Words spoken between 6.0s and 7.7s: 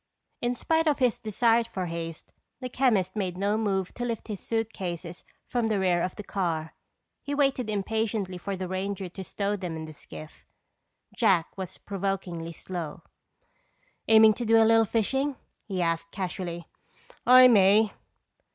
of the car. He waited